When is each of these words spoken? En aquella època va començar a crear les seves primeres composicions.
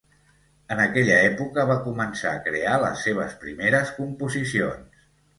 En 0.75 0.79
aquella 0.83 1.17
època 1.25 1.65
va 1.71 1.75
començar 1.87 2.31
a 2.37 2.39
crear 2.47 2.77
les 2.85 3.03
seves 3.07 3.35
primeres 3.43 3.91
composicions. 3.99 5.05